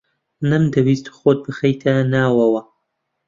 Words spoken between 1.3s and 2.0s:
بخەیتە